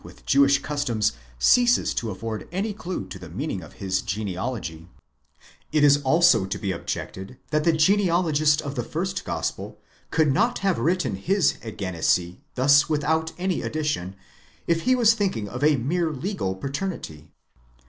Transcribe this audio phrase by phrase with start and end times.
[0.03, 4.87] §21, Jewish customs ceases to afford any clue to the meaning of this genealogy;—
[5.71, 9.77] it is also to be objected, that the genealogist of the first Gospel
[10.09, 14.15] could not have written his ἐγέννησε thus without any addition,
[14.65, 17.29] if he was thinking of a mere legal paternity.